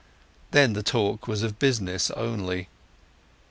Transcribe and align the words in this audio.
Then 0.49 0.73
the 0.73 0.81
talk 0.81 1.27
was 1.27 1.43
of 1.43 1.59
business 1.59 2.09
only. 2.09 2.69